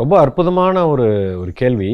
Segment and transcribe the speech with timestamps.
[0.00, 1.08] ரொம்ப அற்புதமான ஒரு
[1.42, 1.92] ஒரு கேள்வி.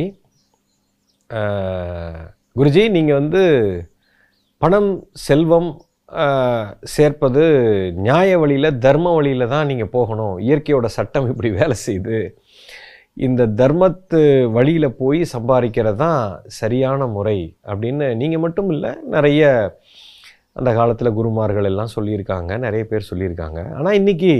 [2.58, 3.42] குருஜி நீங்கள் வந்து
[4.62, 4.90] பணம்
[5.26, 5.71] செல்வம்
[6.94, 7.42] சேர்ப்பது
[8.06, 10.34] நியாய வழியில் தர்ம வழியில் தான் நீங்கள் போகணும்.
[10.46, 12.18] இயற்கையோட சட்டம் இப்படி வேலை செய்யுது
[13.27, 14.21] இந்த தர்மத்து
[14.57, 16.23] வழியில் போய் சம்பாதிக்கிறது தான்
[16.61, 17.39] சரியான முறை
[17.71, 19.48] அப்படின்னு நீங்கள் மட்டும் இல்லை நிறைய
[20.59, 23.61] அந்த காலத்தில் குருமார்கள் எல்லாம் சொல்லியிருக்காங்க நிறைய பேர் சொல்லியிருக்காங்க.
[23.79, 24.32] ஆனால் இன்றைக்கி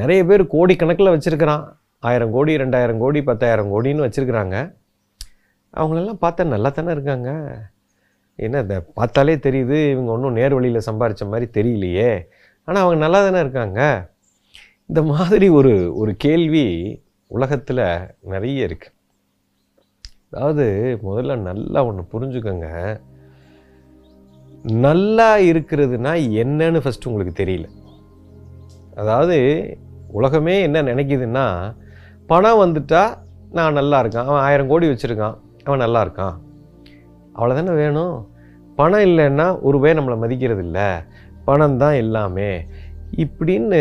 [0.00, 1.64] நிறைய பேர் கோடிக்கணக்கில் வச்சுருக்கிறான்.
[2.08, 4.56] ஆயிரம் கோடி ரெண்டாயிரம் கோடி பத்தாயிரம் கோடின்னு வச்சுருக்குறாங்க.
[5.74, 7.30] அவங்களெல்லாம் பார்த்தா நல்லா தானே இருக்காங்க.
[8.46, 12.10] என்ன இந்த பார்த்தாலே தெரியுது இவங்க ஒன்றும் நேர் வழியில் சம்பாரித்த மாதிரி தெரியலையே.
[12.68, 13.80] ஆனால் அவங்க நல்லா தானே இருக்காங்க.
[14.90, 16.66] இந்த மாதிரி ஒரு ஒரு கேள்வி
[17.36, 17.84] உலகத்தில்
[18.32, 18.92] நிறைய இருக்குது
[20.30, 20.64] அதாவது
[21.06, 22.68] முதல்ல நல்லா ஒன்று புரிஞ்சுக்கோங்க.
[24.86, 26.12] நல்லா இருக்கிறதுனா
[26.42, 27.66] என்னன்னு ஃபஸ்ட்டு உங்களுக்கு தெரியல.
[29.02, 29.38] அதாவது
[30.18, 31.46] உலகமே என்ன நினைக்கிதுன்னா
[32.26, 33.16] பணம் வந்துட்டால்
[33.50, 34.24] நான் நல்லா இருக்கான்.
[34.24, 35.36] அவன் ஆயிரம் கோடி வச்சுருக்கான்.
[35.64, 36.34] அவன் நல்லா இருக்கான்.
[37.36, 38.28] அவ்வளோதானே வேணும்?
[38.76, 40.88] பணம் இல்லைன்னா ஒரு பேர் நம்மளை மதிக்கிறது இல்லை.
[41.44, 42.64] பணம் தான் எல்லாமே.
[43.16, 43.80] இப்படின்னு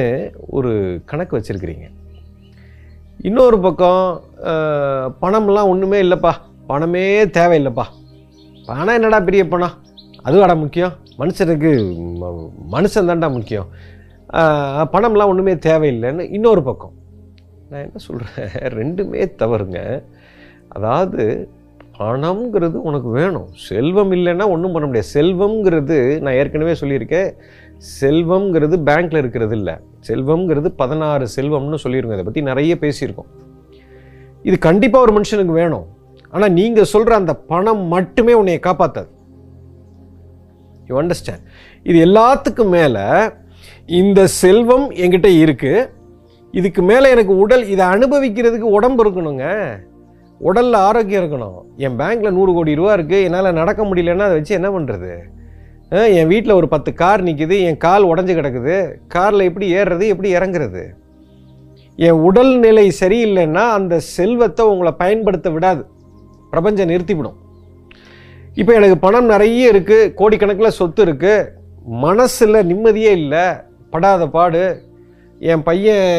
[0.49, 1.85] ஒரு கணக்கு வச்சுருக்கிறீங்க.
[3.17, 4.21] இன்னொரு பக்கம்
[5.21, 6.31] பணம்லாம் ஒன்றுமே இல்லைப்பா.
[6.67, 7.83] பணமே தேவையில்லைப்பா.
[8.65, 9.71] பணம் என்னடா பெரிய பணம்?
[10.25, 10.91] அதுவாடா முக்கியம்.
[11.19, 11.71] மனுஷனுக்கு
[12.71, 13.67] மனுஷன் தான்டா முக்கியம்.
[14.93, 17.01] பணம்லாம் ஒன்றுமே தேவையில்லைன்னு இன்னொரு பக்கம்.
[17.73, 19.79] நான் என்ன சொல்கிறேன் ரெண்டுமே தவறுங்க.
[20.77, 21.23] அதாவது
[21.97, 23.47] பணம்ங்கிறது உனக்கு வேணும்.
[23.69, 25.09] செல்வம் இல்லைன்னா ஒன்றும் பண்ண முடியாது.
[25.17, 27.29] செல்வம்ங்கிறது நான் ஏற்கனவே சொல்லியிருக்கேன்.
[27.99, 29.75] செல்வம்ங்கிறது பேங்க்கில் இருக்கிறது இல்லை.
[30.09, 32.17] செல்வம்ங்கிறது பதினாறு செல்வம்னு சொல்லியிருக்கோம்.
[32.19, 33.31] இதை பற்றி நிறைய பேசியிருக்கோம்.
[34.49, 35.87] இது கண்டிப்பாக ஒரு மனுஷனுக்கு வேணும்.
[36.35, 39.11] ஆனால் நீங்கள் சொல்கிற அந்த பணம் மட்டுமே உன்னை காப்பாற்றாது
[40.89, 41.43] யூ அண்டர்ஸ்டாண்ட்
[41.89, 43.05] இது எல்லாத்துக்கும் மேலே
[44.01, 45.89] இந்த செல்வம் என்கிட்ட இருக்குது
[46.57, 49.45] இதுக்கு மேலே எனக்கு உடல் இதை அனுபவிக்கிறதுக்கு உடம்பு இருக்கணுங்க.
[50.49, 51.57] உடலில் ஆரோக்கியம் இருக்கணும்.
[51.85, 55.13] என் பேங்க்கில் நூறு கோடி ரூபா இருக்குது என்னால் நடக்க முடியலன்னா அதை வச்சு என்ன பண்ணுறது
[56.19, 58.75] என் வீட்டில் ஒரு பத்து கார் நிற்கிது என் கால் உடஞ்சி கிடக்குது
[59.15, 60.83] காரில் எப்படி ஏறுறது எப்படி இறங்குறது?
[62.07, 65.83] என் உடல்நிலை சரியில்லைன்னா அந்த செல்வத்தை உங்களை பயன்படுத்த விடாது.
[66.53, 67.37] பிரபஞ்சம் நிறுத்திவிடும்.
[68.61, 71.49] இப்போ எனக்கு பணம் நிறைய இருக்குது கோடிக்கணக்கில் சொத்து இருக்குது
[72.05, 73.45] மனசில் நிம்மதியே இல்லை
[73.93, 74.63] படாத பாடு
[75.51, 76.09] என் பையன்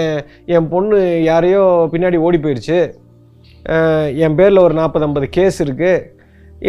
[0.54, 0.98] என் பொண்ணு
[1.30, 1.62] யாரையோ
[1.92, 2.78] பின்னாடி ஓடி போயிடுச்சு
[4.24, 6.02] என் பேரில் ஒரு நாற்பது ஐம்பது கேஸ் இருக்குது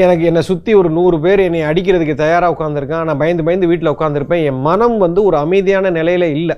[0.04, 4.46] எனக்கு என்னை சுற்றி ஒரு நூறு பேர் என்னை அடிக்கிறதுக்கு தயாராக உட்காந்துருக்கான் நான் பயந்து பயந்து வீட்டில் உட்காந்துருப்பேன்
[4.50, 6.58] என் மனம் வந்து ஒரு அமைதியான நிலையில் இல்லை.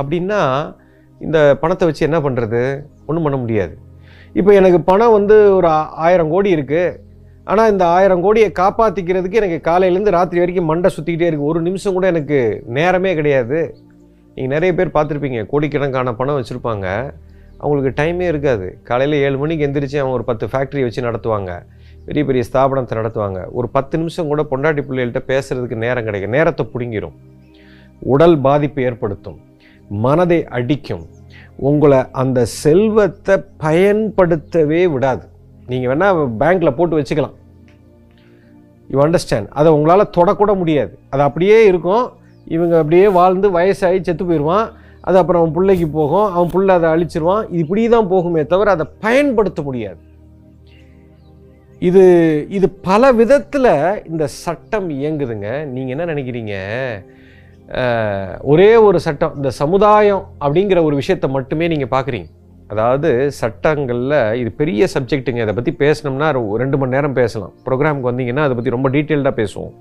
[0.00, 0.40] அப்படின்னா
[1.20, 2.62] இந்த பணத்தை வச்சு என்ன பண்ணுறது
[3.08, 3.74] ஒன்றும் பண்ண முடியாது.
[4.38, 5.68] இப்போ எனக்கு பணம் வந்து ஒரு
[6.06, 6.96] ஆயிரம் கோடி இருக்குது
[7.50, 12.06] ஆனால் இந்த ஆயிரம் கோடியை காப்பாற்றிக்கிறதுக்கு எனக்கு காலையிலேருந்து ராத்திரி வரைக்கும் மண்டை சுற்றிக்கிட்டே இருக்குது ஒரு நிமிஷம் கூட
[12.14, 12.38] எனக்கு
[12.78, 13.60] நேரமே கிடையாது.
[14.36, 15.42] நீங்கள் நிறைய பேர் பார்த்துருப்பீங்க.
[15.52, 16.86] கோடிக்கணக்கான பணம் வச்சுருப்பாங்க.
[17.58, 18.66] அவங்களுக்கு டைமே இருக்காது.
[18.88, 21.52] காலையில் ஏழு மணிக்கு எந்திரிச்சு அவங்க ஒரு பத்து ஃபேக்ட்ரி வச்சு நடத்துவாங்க.
[22.06, 23.40] பெரிய பெரிய ஸ்தாபனத்தை நடத்துவாங்க.
[23.58, 26.34] ஒரு பத்து நிமிஷம் கூட பொண்டாட்டி பிள்ளைகள்கிட்ட பேசுகிறதுக்கு நேரம் கிடைக்கும்.
[26.36, 27.16] நேரத்தை பிடுங்கிடும்
[28.14, 29.38] உடல் பாதிப்பு ஏற்படுத்தும்.
[30.04, 31.06] மனதை அடிக்கும்.
[31.68, 35.24] உங்களை அந்த செல்வத்தை பயன்படுத்தவே விடாது.
[35.70, 37.36] நீங்கள் வேணால் பேங்க்கில் போட்டு வச்சுக்கலாம்.
[38.92, 40.92] யூ அண்டர்ஸ்டாண்ட் அதை உங்களால் தொடக்கூட முடியாது.
[41.12, 42.06] அது அப்படியே இருக்கும்.
[42.54, 44.66] இவங்க அப்படியே வாழ்ந்து வயசாகி செத்து போயிடுவான்.
[45.08, 46.28] அது அப்புறம் அவன் பிள்ளைக்கு போகும்.
[46.34, 47.44] அவன் பிள்ளை அதை அழிச்சிருவான்.
[47.52, 50.00] இது இப்படி தான் போகுமே தவிர அதை பயன்படுத்த முடியாது.
[51.88, 52.02] இது
[52.56, 53.72] இது பல விதத்தில்
[54.10, 55.48] இந்த சட்டம் இயங்குதுங்க.
[55.74, 56.54] நீங்கள் என்ன நினைக்கிறீங்க?
[58.52, 62.30] ஒரே ஒரு சட்டம் இந்த சமுதாயம் அப்படிங்கிற ஒரு விஷயத்தை மட்டுமே நீங்கள் பார்க்குறீங்க
[62.72, 63.08] அதாவது
[63.40, 67.52] சட்டங்களில் இது பெரிய சப்ஜெக்ட்டுங்க இதை பற்றி பேசினோம்னா ஒரு ரெண்டு மணி நேரம் பேசலாம்.
[67.66, 69.74] ப்ரோக்ராமுக்கு வந்தீங்கன்னா அதை பற்றி ரொம்ப டீட்டெயில்டாக பேசுவோம்.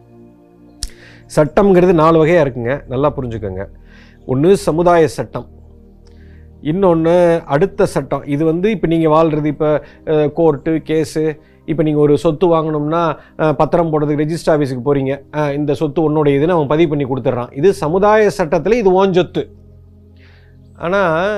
[1.36, 2.74] சட்டம்ங்கிறது நாலு வகையாக இருக்குங்க.
[2.94, 3.66] நல்லா புரிஞ்சுக்கோங்க.
[4.34, 5.48] ஒன்று சமுதாய சட்டம்.
[6.72, 7.16] இன்னொன்று
[7.56, 8.24] அடுத்த சட்டம்.
[8.36, 9.70] இது வந்து இப்போ நீங்கள் வாழ்கிறது இப்போ
[10.38, 11.24] கோர்ட்டு கேஸு
[11.72, 13.02] இப்போ நீங்கள் ஒரு சொத்து வாங்கணும்னா
[13.60, 15.14] பத்திரம் போடுறதுக்கு ரெஜிஸ்டர் ஆஃபீஸுக்கு போகிறீங்க
[15.60, 17.52] இந்த சொத்து உன்னோட இதுன்னு அவன் பதிவு பண்ணி கொடுத்துட்றான்.
[17.60, 19.44] இது சமுதாய சட்டத்தில் இது ஓன் சொத்து.
[20.86, 21.30] ஆனால்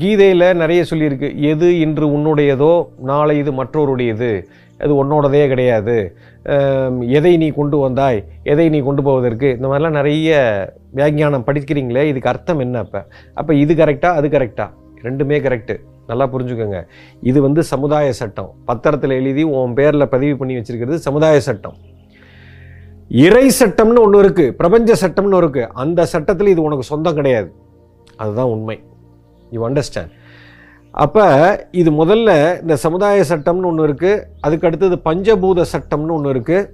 [0.00, 1.28] கீதையில் நிறைய சொல்லியிருக்கு.
[1.50, 2.70] எது இன்று உன்னுடையதோ
[3.10, 4.30] நாளை இது மற்றோருடையது.
[4.82, 5.96] அது உன்னோடதே கிடையாது.
[7.18, 8.18] எதை நீ கொண்டு வந்தாய்?
[8.52, 9.48] எதை நீ கொண்டு போவதற்கு?
[9.56, 10.38] இந்த மாதிரிலாம் நிறைய
[10.98, 13.00] வியாக்கியானம் படிக்கிறீங்களே இதுக்கு அர்த்தம் என்ன அப்போ?
[13.40, 14.70] அப்போ இது கரெக்டாக அது கரெக்டாக
[15.06, 15.76] ரெண்டுமே கரெக்டு
[16.10, 16.80] நல்லா புரிஞ்சுக்கோங்க.
[17.30, 18.50] இது வந்து சமுதாய சட்டம்.
[18.70, 21.76] பத்திரத்தில் எழுதி உன் பேரில் பதிவு பண்ணி வச்சுருக்கிறது சமுதாய சட்டம்.
[23.26, 27.50] இறை சட்டம்னு ஒன்று இருக்குது பிரபஞ்ச சட்டம்னு இருக்குது அந்த சட்டத்தில் இது உனக்கு சொந்தம் கிடையாது.
[28.22, 28.76] அதுதான் உண்மை.
[29.54, 30.12] யூ அண்டர்ஸ்டாண்ட்
[30.94, 31.24] அப்போ
[31.80, 32.30] இது முதல்ல
[32.62, 36.68] இந்த சமுதாய சட்டம்னு ஒன்று இருக்குது அதுக்கு அடுத்தது பஞ்சபூத சட்டம்னு ஒன்று இருக்குது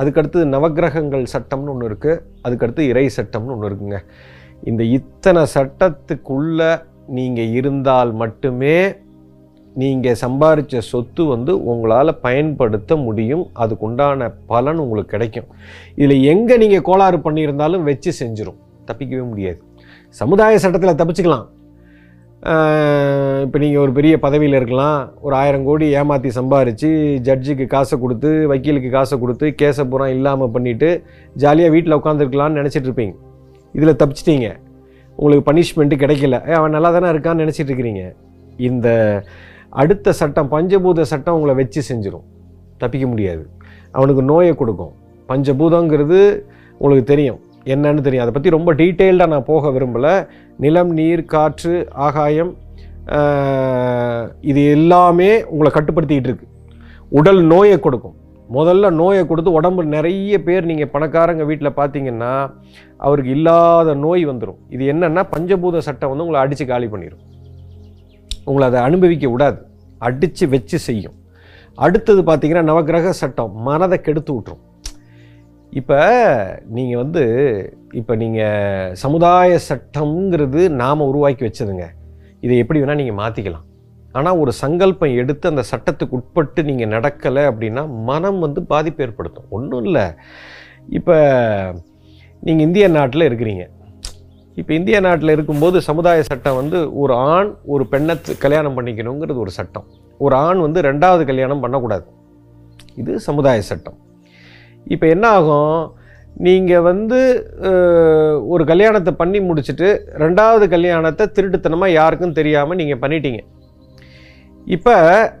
[0.00, 3.98] அதுக்கு அடுத்தது நவக்கிரகங்கள் சட்டம்னு ஒன்று இருக்குது அதுக்கடுத்து இறை சட்டம்னு ஒன்று இருக்குங்க.
[4.70, 6.60] இந்த இத்தனை சட்டத்துக்குள்ள
[7.16, 8.76] நீங்கள் இருந்தால் மட்டுமே
[9.76, 13.44] நீங்கள் சம்பாரித்த சொத்து வந்து உங்களால் பயன்படுத்த முடியும்.
[13.62, 15.48] அதுக்குண்டான பலன் உங்களுக்கு கிடைக்கும்.
[16.00, 18.60] இதில் எங்கே நீங்கள் கோளாறு பண்ணியிருந்தாலும் வச்சு செஞ்சிடும்
[18.90, 19.60] தப்பிக்கவே முடியாது.
[20.20, 21.46] சமுதாய சட்டத்தில் தப்பிச்சுக்கலாம்.
[22.40, 25.12] இப்போ நீங்கள் ஒரு பெரிய பதவியில் இருக்கலாம்.
[25.20, 26.88] ஒரு ஆயிரம் கோடி ஏமாற்றி சம்பாரித்து
[27.28, 31.02] ஜட்ஜுக்கு காசை கொடுத்து வக்கீலுக்கு காசை கொடுத்து கேஸை பூரா இல்லாமல் பண்ணிவிட்டு
[31.34, 33.14] ஜாலியாக வீட்டில் உட்காந்துருக்கலாம்னு நினச்சிட்டு இருப்பீங்க.
[33.72, 34.56] இதில் தப்பிச்சிட்டீங்க.
[35.16, 36.48] உங்களுக்கு பனிஷ்மெண்ட்டு கிடைக்கல.
[36.48, 38.14] ஏ, அவன் நல்லா தானே இருக்கான்னு நினச்சிட்டு இருக்கிறீங்க.
[38.56, 38.88] இந்த
[39.70, 42.26] அடுத்த சட்டம் பஞ்சபூத சட்டம் உங்களை வச்சு செஞ்சிடும்
[42.78, 43.50] தப்பிக்க முடியாது.
[43.92, 44.92] அவனுக்கு நோயை கொடுக்கும்.
[45.28, 46.44] பஞ்சபூதங்கிறது
[46.78, 47.40] உங்களுக்கு தெரியும்.
[47.74, 48.24] என்னன்னு தெரியும்.
[48.24, 50.14] அதை பற்றி ரொம்ப டீட்டெயில்டாக நான் போக விரும்பலை.
[50.64, 51.74] நிலம் நீர் காற்று
[52.08, 52.52] ஆகாயம்
[54.50, 56.46] இது எல்லாமே உங்களை கட்டுப்படுத்திக்கிட்டு இருக்கு.
[57.18, 58.16] உடல் நோயை கொடுக்கும்.
[58.56, 62.32] முதல்ல நோயை கொடுத்து உடம்பு நிறைய பேர் நீங்கள் பணக்காரங்க வீட்டில் பார்த்தீங்கன்னா
[63.06, 67.22] அவருக்கு இல்லாத நோய் வந்துடும் இது என்னென்னா பஞ்சபூத சட்டம் வந்து உங்களை அடித்து காலி பண்ணிடும்
[68.48, 69.58] உங்களை அதை அனுபவிக்க விடாது.
[70.06, 71.16] அடித்து வச்சு செய்யும்.
[71.84, 73.52] அடுத்தது பார்த்தீங்கன்னா நவக்கிரக சட்டம்.
[73.68, 74.62] மனதை கெடுத்து விட்டுரும்.
[75.72, 75.98] இப்போ
[76.76, 77.22] நீங்கள் வந்து
[78.00, 81.86] இப்போ நீங்கள் சமுதாய சட்டம்ங்கிறது நாம் உருவாக்கி வச்சதுங்க.
[82.44, 83.64] இதை எப்படி வேணால் நீங்கள் மாற்றிக்கலாம்
[84.18, 89.48] ஆனால் ஒரு சங்கல்பம் எடுத்து அந்த சட்டத்துக்கு உட்பட்டு நீங்கள் நடக்கலை அப்படின்னா மனம் வந்து பாதிப்பு ஏற்படுத்தும்.
[89.56, 90.04] ஒன்றும் இல்லை.
[90.98, 91.16] இப்போ
[92.46, 93.64] நீங்கள் இந்திய நாட்டில் இருக்கிறீங்க.
[94.60, 98.14] இப்போ இந்திய நாட்டில் இருக்கும்போது சமுதாய சட்டம் வந்து ஒரு ஆண் ஒரு பெண்ணை
[98.44, 99.86] கல்யாணம் பண்ணிக்கணுங்கிறது ஒரு சட்டம்.
[100.20, 102.06] ஒரு ஆண் வந்து ரெண்டாவது கல்யாணம் பண்ணக்கூடாது.
[103.02, 103.98] இது சமுதாய சட்டம்.
[104.94, 105.76] இப்போ என்ன ஆகும்
[106.46, 107.18] நீங்கள் வந்து
[108.52, 109.88] ஒரு கல்யாணத்தை பண்ணி முடிச்சுட்டு
[110.22, 113.40] ரெண்டாவது கல்யாணத்தை திருட்டுத்தனமாக யாருக்கும் தெரியாமல் நீங்கள் பண்ணிட்டீங்க.
[114.76, 114.94] இப்போ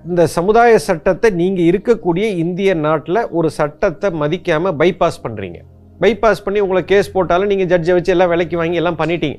[0.08, 5.60] இந்த சமுதாய சட்டத்தை நீங்கள் இருக்கக்கூடிய இந்திய நாட்டில் ஒரு சட்டத்தை மதிக்காமல் பைபாஸ் பண்ணுறீங்க
[6.02, 9.38] பைபாஸ் பண்ணி உங்களை கேஸ் போட்டாலும் நீங்கள் ஜட்ஜை வச்சு எல்லாம் விலைக்கு வாங்கி எல்லாம் பண்ணிட்டீங்க.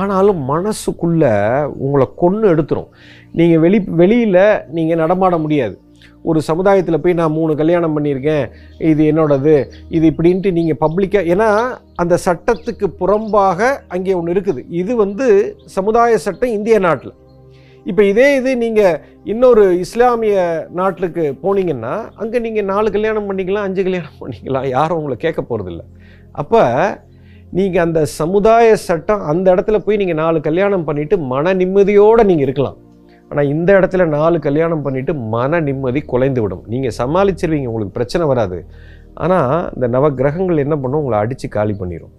[0.00, 1.32] ஆனாலும் மனசுக்குள்ளே
[1.84, 2.90] உங்களை கொன்று எடுத்துரும்.
[3.38, 4.42] நீங்கள் வெளி வெளியில்
[4.76, 5.74] நீங்கள் நடமாட முடியாது.
[6.30, 8.44] ஒரு சமுதாயத்தில் போய் நான் மூணு கல்யாணம் பண்ணியிருக்கேன்
[8.90, 9.54] இது என்னோடது
[9.96, 11.48] இது இப்படின்ட்டு நீங்கள் பப்ளிக்காக ஏன்னா
[12.02, 14.62] அந்த சட்டத்துக்கு புறம்பாக அங்கே ஒன்று இருக்குது.
[14.82, 15.26] இது வந்து
[15.78, 17.14] சமுதாய சட்டம் இந்திய நாட்டில்.
[17.90, 18.98] இப்போ இதே இது நீங்கள்
[19.32, 20.38] இன்னொரு இஸ்லாமிய
[20.78, 25.84] நாட்டுக்கு போனீங்கன்னா அங்கே நீங்கள் நாலு கல்யாணம் பண்ணிக்கலாம் அஞ்சு கல்யாணம் பண்ணிக்கலாம் யாரும் உங்களை கேட்க போகிறதில்ல
[26.42, 26.62] அப்போ
[27.58, 32.78] நீங்கள் அந்த சமுதாய சட்டம் அந்த இடத்துல போய் நீங்கள் நாலு கல்யாணம் பண்ணிவிட்டு மன நிம்மதியோடு நீங்கள் இருக்கலாம்.
[33.30, 38.58] ஆனால் இந்த இடத்துல நாலு கல்யாணம் பண்ணிவிட்டு மன நிம்மதி குலைந்து விடும் நீங்கள் சமாளிச்சிருவீங்க உங்களுக்கு பிரச்சனை வராது.
[39.24, 41.00] ஆனால் இந்த நவக்கிரகங்கள் என்ன பண்ணும்?
[41.02, 42.14] உங்களை அடித்து காலி பண்ணிடும்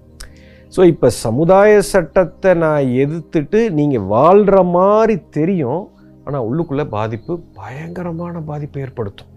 [0.75, 5.81] ஸோ இப்போ சமுதாய சட்டத்தை நான் எதிர்த்துட்டு நீங்கள் வாழ்கிற மாதிரி தெரியும்.
[6.28, 9.31] ஆனால் உள்ளுக்குள்ளே பாதிப்பு பயங்கரமான பாதிப்பை ஏற்படுத்தும்.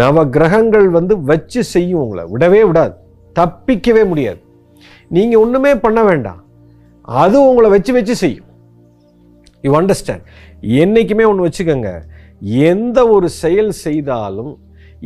[0.00, 2.24] நவக்கிரகங்கள் வந்து வச்சு செய்யும் உங்களை.
[2.32, 2.94] விடவே விடாது.
[3.36, 4.40] தப்பிக்கவே முடியாது.
[5.16, 6.40] நீங்கள் ஒன்றுமே பண்ண வேண்டாம்.
[7.22, 8.49] அது உங்களை வச்சு வச்சு செய்யும்.
[9.64, 10.24] யூ அண்டர்ஸ்டாண்ட்
[10.82, 11.90] என்றைக்குமே ஒன்று வச்சுக்கோங்க.
[12.72, 14.52] எந்த ஒரு செயல் செய்தாலும்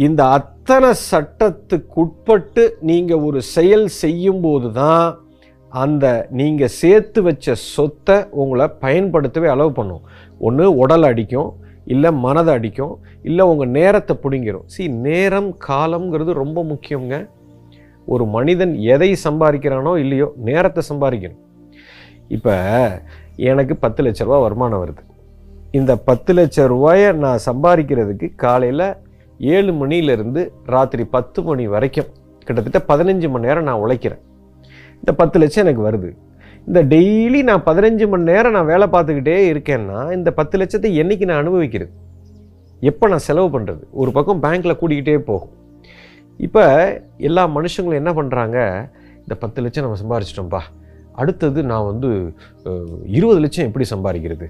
[0.06, 5.06] இந்த அத்தனை சட்டத்துக்குட்பட்டு நீங்கள் ஒரு செயல் செய்யும்போது தான்
[5.72, 6.06] அந்த
[6.38, 10.04] நீங்கள் சேர்த்து வச்ச சொத்தை உங்களை பயன்படுத்தவே அளவு பண்ணும்.
[10.46, 11.50] ஒன்று உடல் அடிக்கும்
[11.92, 12.94] இல்லை மனதை அடிக்கும்
[13.28, 17.16] இல்லை உங்கள் நேரத்தை பிடுங்கிடும் சி நேரம் காலம்ங்கிறது ரொம்ப முக்கியங்க
[18.08, 21.42] ஒரு மனிதன் எதை சம்பாதிக்கிறானோ இல்லையோ நேரத்தை சம்பாதிக்கணும்.
[22.36, 22.54] இப்போ
[23.50, 25.02] எனக்கு பத்து லட்ச ரூபா வருமானம் வருது.
[25.78, 28.86] இந்த பத்து லட்ச ரூபாயை நான் சம்பாதிக்கிறதுக்கு காலையில்
[29.40, 30.42] ஏழு மணிலேருந்து
[30.74, 32.10] ராத்திரி பத்து மணி வரைக்கும்
[32.46, 34.22] கிட்டத்தட்ட பதினஞ்சு மணி நேரம் நான் உழைக்கிறேன்.
[35.00, 36.10] இந்த பத்து லட்சம் எனக்கு வருது.
[36.68, 41.42] இந்த டெய்லி நான் பதினஞ்சு மணி நேரம் நான் வேலை பார்த்துக்கிட்டே இருக்கேன்னா இந்த பத்து லட்சத்தை என்னைக்கு நான்
[41.42, 41.92] அனுபவிக்கிறது?
[42.90, 45.52] எப்போ நான் செலவு பண்ணுறது ஒரு பக்கம் பேங்க்கில் கூட்டிக்கிட்டே போகும்.
[46.46, 46.64] இப்போ
[47.28, 48.58] எல்லா மனுஷங்களும் என்ன பண்ணுறாங்க
[49.24, 50.62] இந்த பத்து லட்சம் நம்ம சம்பாரிச்சிட்டோம்ப்பா
[51.20, 52.10] அடுத்தது நான் வந்து
[53.16, 54.46] இருபது லட்சம் எப்படி சம்பாதிக்கிறது?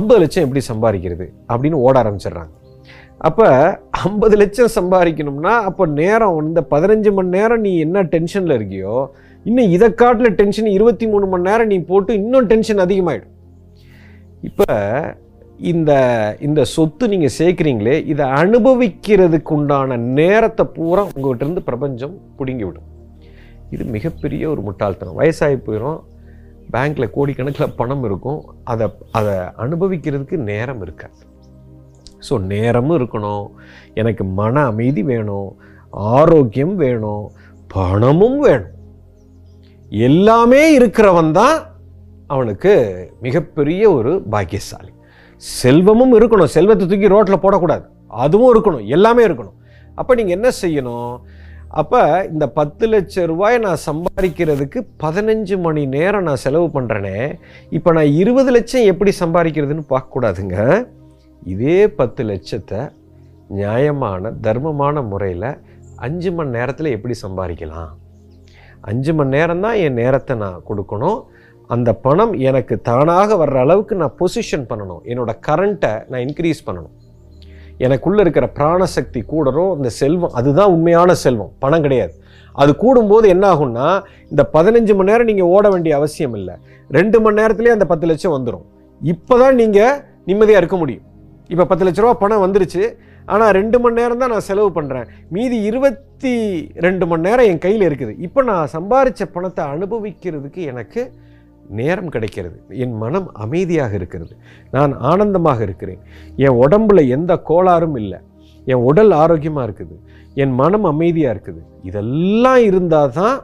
[0.00, 1.26] ஐம்பது லட்சம் எப்படி சம்பாதிக்கிறது?
[1.50, 2.54] அப்படின்னு ஓட ஆரம்பிச்சிடுறாங்க.
[3.28, 3.46] அப்போ
[4.06, 8.96] ஐம்பது லட்சம் சம்பாதிக்கணும்னா அப்போ நேரம் இந்த பதினஞ்சு மணி நேரம் நீ என்ன டென்ஷனில் இருக்கியோ
[9.48, 13.32] இன்னும் இதை காட்டில் டென்ஷன் இருபத்தி மூணு மணி நேரம் நீ போட்டு இன்னும் டென்ஷன் அதிகமாயிடும்.
[14.48, 14.66] இப்போ
[15.70, 15.92] இந்த
[16.46, 22.88] இந்த சொத்து நீங்கள் சேர்க்குறீங்களே இதை அனுபவிக்கிறதுக்கு உண்டான நேரத்தை பூரா உங்கள்கிட்ட இருந்து பிரபஞ்சம் பிடுங்கி விடும்.
[23.70, 25.18] இது மிகப்பெரிய ஒரு முட்டாள்தனம்.
[25.18, 26.00] வயசாகி போயிடும்
[26.72, 28.40] பேங்க்கில் கோடிக்கணக்கில் பணம் இருக்கும்.
[28.64, 28.86] அதை
[29.18, 31.18] அதை அனுபவிக்கிறதுக்கு நேரம் இருக்காது.
[32.28, 33.46] ஸோ நேரமும் இருக்கணும்.
[33.94, 35.50] எனக்கு மன அமைதி வேணும்.
[35.90, 37.30] ஆரோக்கியம் வேணும்.
[37.68, 38.72] பணமும் வேணும்.
[39.90, 41.56] எல்லாமே இருக்கிறவன் தான்
[42.26, 42.72] அவனுக்கு
[43.20, 44.92] மிகப்பெரிய ஒரு பாக்கியசாலி.
[45.36, 46.54] செல்வமும் இருக்கணும்.
[46.56, 47.84] செல்வத்தை தூக்கி ரோட்டில் போடக்கூடாது.
[48.08, 48.86] அதுவும் இருக்கணும்.
[48.86, 49.56] எல்லாமே இருக்கணும்.
[49.94, 51.12] அப்போ நீங்கள் என்ன செய்யணும்?
[51.80, 57.38] அப்போ இந்த பத்து லட்ச ரூபாய் நான் சம்பாதிக்கிறதுக்கு பதினஞ்சு மணி நேரம் நான் செலவு பண்ணுறேனே
[57.70, 60.86] இப்போ நான் இருபது லட்சம் எப்படி சம்பாதிக்கிறதுன்னு பார்க்கக்கூடாதுங்க.
[61.42, 62.80] இதே பத்து லட்சத்தை
[63.48, 65.50] நியாயமான தர்மமான முறையில்
[66.06, 67.90] அஞ்சு மணி நேரத்தில் எப்படி சம்பாதிக்கலாம்?
[68.90, 71.18] அஞ்சு மணி நேரம் தான் என் நேரத்தை நான் கொடுக்கணும்.
[71.74, 75.02] அந்த பணம் எனக்கு தானாக வர்ற அளவுக்கு நான் பொசிஷன் பண்ணணும்.
[75.10, 76.94] என்னோட கரண்ட்டை நான் இன்க்ரீஸ் பண்ணணும்.
[77.84, 82.14] எனக்குள்ளே இருக்கிற பிராணசக்தி கூடணும் இந்த செல்வம் அதுதான் உண்மையான செல்வம் பணம் கிடையாது.
[82.62, 83.88] அது கூடும்போது என்ன ஆகும்னா
[84.32, 86.54] இந்த பதினஞ்சு மணி நேரம் நீங்கள் ஓட வேண்டிய அவசியம் இல்லை.
[86.98, 88.64] ரெண்டு மணி நேரத்துலேயே அந்த பத்து லட்சம் வந்துடும்
[89.00, 89.98] இப்போ தான் நீங்கள்
[90.30, 91.04] நிம்மதியாக இருக்க முடியும்.
[91.52, 92.84] இப்போ பத்து லட்ச ரூபா பணம் வந்துருச்சு.
[93.34, 96.34] ஆனால் ரெண்டு மணி நேரம் தான் நான் செலவு பண்ணுறேன் மீதி இருபத்தி
[96.86, 98.12] ரெண்டு மணி நேரம் என் கையில் இருக்குது.
[98.26, 101.02] இப்போ நான் சம்பாரித்த பணத்தை அனுபவிக்கிறதுக்கு எனக்கு
[101.68, 102.62] நேரம் கிடைக்கிறது.
[102.68, 104.36] என் மனம் அமைதியாக இருக்கிறது.
[104.70, 105.98] நான் ஆனந்தமாக இருக்கிறேன்.
[106.36, 108.18] என் உடம்புல எந்த கோளாறும் இல்லை.
[108.64, 110.00] என் உடல் ஆரோக்கியமாக இருக்குது.
[110.34, 111.62] என் மனம் அமைதியாக இருக்குது.
[111.82, 113.42] இதெல்லாம் இருந்தால் தான்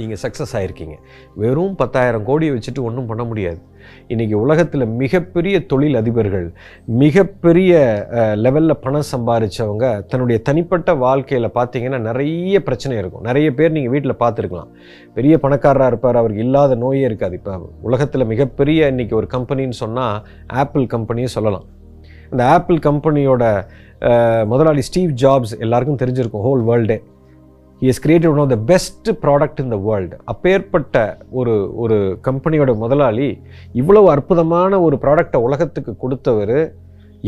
[0.00, 0.96] நீங்கள் சக்ஸஸ் ஆகிருக்கீங்க
[1.42, 3.58] வெறும் பத்தாயிரம் கோடியை வச்சுட்டு ஒன்றும் பண்ண முடியாது.
[4.12, 6.46] இன்றைக்கி உலகத்தில் மிகப்பெரிய தொழில் அதிபர்கள்
[7.02, 7.72] மிகப்பெரிய
[8.44, 13.24] லெவலில் பணம் சம்பாதிச்சவங்க தன்னுடைய தனிப்பட்ட வாழ்க்கையில் பார்த்தீங்கன்னா நிறைய பிரச்சனை இருக்கும்.
[13.28, 14.72] நிறைய பேர் நீங்கள் வீட்டில் பார்த்துருக்கலாம்
[15.18, 17.34] பெரிய பணக்காரராக இருப்பார் அவருக்கு இல்லாத நோயே இருக்காது.
[17.40, 17.56] இப்போ
[17.88, 20.16] உலகத்தில் மிகப்பெரிய இன்றைக்கி ஒரு கம்பெனின்னு சொன்னால்
[20.62, 21.66] ஆப்பிள் கம்பெனியை சொல்லலாம்.
[22.32, 23.44] அந்த ஆப்பிள் கம்பெனியோட
[24.52, 26.96] முதலாளி ஸ்டீவ் ஜாப்ஸ் எல்லாருக்கும் தெரிஞ்சிருக்கும் whole வேர்ல்டே
[27.80, 30.96] he is created one of the best product in the world அப்பேற்பட்ட
[31.38, 33.26] ஒரு ஒரு கம்பெனியோட முதலாளி
[33.80, 36.58] இவ்வளவு அற்புதமான ஒரு ப்ராடக்டை உலகத்துக்கு கொடுத்தவர்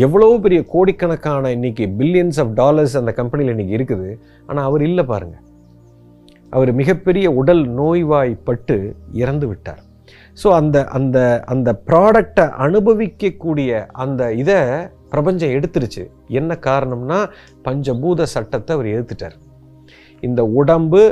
[0.04, 4.08] எவ்வளோ பெரிய கோடிக்கணக்கான இன்னைக்கு பில்லியன்ஸ் ஆஃப் டாலர்ஸ் அந்த கம்பெனியில் இன்னைக்கு இருக்குது.
[4.48, 5.44] ஆனால் அவர் இல்லை பாருங்கள்
[6.52, 8.76] அவர் மிகப்பெரிய உடல் நோய்வாய்ப்பட்டு
[9.22, 9.82] இறந்து விட்டார்.
[10.42, 11.18] ஸோ அந்த அந்த
[11.54, 14.58] அந்த ப்ராடக்டை அனுபவிக்கக்கூடிய அந்த இதை
[15.12, 16.04] பிரபஞ்சம் எடுத்துருச்சு.
[16.40, 17.18] என்ன காரணம்னா
[17.66, 19.36] பஞ்சபூத சட்டத்தை அவர் எடுத்துட்டார்.
[20.26, 21.02] இந்த உடம்பு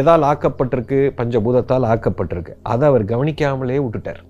[0.00, 0.98] எதால் ஆக்கப்பட்டிருக்கு?
[1.18, 2.54] பஞ்சபூதத்தால் ஆக்கப்பட்டிருக்கு.
[2.72, 4.20] அதை அவர் கவனிக்காமலே விட்டுட்டார்.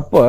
[0.00, 0.22] அப்போ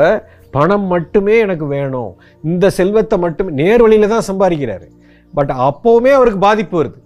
[0.55, 2.11] பணம் மட்டுமே எனக்கு வேணும்.
[2.43, 4.87] இந்த செல்வத்தை மட்டுமே நேர் வழியில் தான் சம்பாதிக்கிறாரு.
[5.33, 6.99] பட் அப்போவுமே அவருக்கு பாதிப்பு வருது.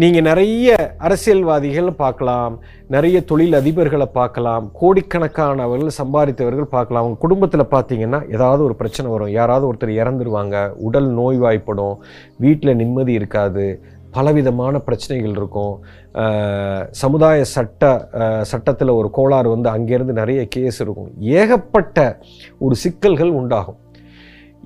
[0.00, 0.74] நீங்கள் நிறைய
[1.06, 2.54] அரசியல்வாதிகள் பார்க்கலாம்
[2.94, 7.02] நிறைய தொழில் அதிபர்களை பார்க்கலாம் கோடிக்கணக்கானவர்கள் சம்பாதித்தவர்கள் பார்க்கலாம்.
[7.02, 9.32] அவங்க குடும்பத்தில் பார்த்தீங்கன்னா ஏதாவது ஒரு பிரச்சனை வரும்.
[9.38, 10.56] யாராவது ஒருத்தர் இறந்துருவாங்க
[10.88, 11.96] உடல் நோய்வாய்ப்படும்
[12.46, 13.66] வீட்டில் நிம்மதி இருக்காது
[14.18, 15.74] பலவிதமான பிரச்சனைகள் இருக்கும்.
[17.02, 17.82] சமுதாய சட்ட
[18.52, 21.12] சட்டத்தில் ஒரு கோளாறு வந்து அங்கேருந்து நிறைய கேஸ் இருக்கும்.
[21.40, 22.08] ஏகப்பட்ட
[22.64, 23.80] ஒரு சிக்கல்கள் உண்டாகும்.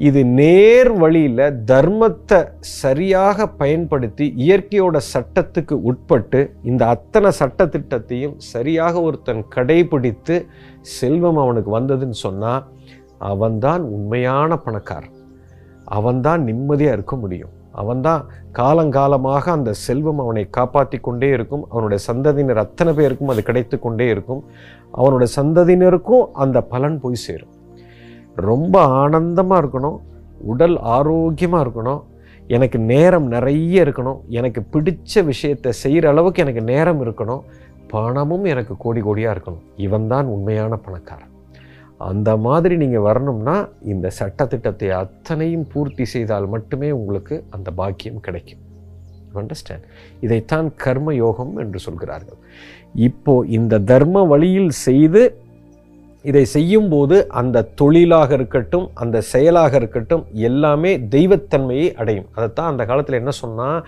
[0.09, 2.39] இது நேர் வழியில் தர்மத்தை
[2.81, 6.41] சரியாக பயன்படுத்தி இயற்கையோட சட்டத்துக்கு உட்பட்டு
[6.71, 10.37] இந்த அத்தனை சட்டத்திட்டத்தையும் சரியாக ஒருத்தன் கடைபிடித்து
[10.99, 12.65] செல்வம் அவனுக்கு வந்ததுன்னு சொன்னால்
[13.33, 15.19] அவன்தான் உண்மையான பணக்காரன்.
[15.99, 17.53] அவன்தான் நிம்மதியாக இருக்க முடியும்.
[17.73, 21.65] அவன்தான் காலங்காலமாக அந்த செல்வம் அவனை காப்பாற்றி கொண்டே இருக்கும்.
[21.71, 24.45] அவனுடைய சந்ததியினர் அத்தனை பேருக்கும் அது கிடைத்து கொண்டே இருக்கும்.
[24.93, 27.53] அவனுடைய சந்ததியினருக்கும் அந்த பலன் போய் சேரும்.
[28.35, 29.99] ரொம்ப ஆனந்தமாக இருக்கணும்.
[30.41, 32.03] உடல் ஆரோக்கியமாக இருக்கணும்.
[32.47, 34.21] எனக்கு நேரம் நிறைய இருக்கணும்.
[34.27, 37.43] எனக்கு பிடிச்ச விஷயத்தை செய்கிற அளவுக்கு எனக்கு நேரம் இருக்கணும்.
[37.89, 39.63] பணமும் எனக்கு கோடி கோடியாக இருக்கணும்.
[39.77, 41.32] இவன் தான் உண்மையான பணக்காரன்.
[42.11, 43.57] அந்த மாதிரி நீங்கள் வரணும்னா
[43.93, 48.63] இந்த சட்டத்திட்டத்தை அத்தனையும் பூர்த்தி செய்தால் மட்டுமே உங்களுக்கு அந்த பாக்கியம் கிடைக்கும்.
[49.41, 49.87] அண்டர்ஸ்டாண்ட்
[50.25, 52.41] இதைத்தான் கர்ம யோகம் என்று சொல்கிறார்கள்.
[53.09, 55.23] இப்போ இந்த தர்ம வழியில் செய்து
[56.31, 62.29] இதை செய்யும்போது அந்த தொழிலாக இருக்கட்டும் அந்த செயலாக இருக்கட்டும் எல்லாமே தெய்வத்தன்மையை அடையும்.
[62.37, 63.81] அதைத்தான் அந்த காலத்தில் என்ன சொன்னால்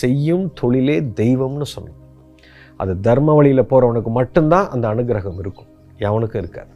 [0.00, 2.00] செய்யும் தொழிலே தெய்வம்னு சொன்னோம்.
[2.82, 5.70] அது தர்ம வழியில் போகிறவனுக்கு மட்டும்தான் அந்த அனுகிரகம் இருக்கும்.
[6.08, 6.72] எவனுக்கும் இருக்காது.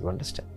[0.00, 0.49] You understand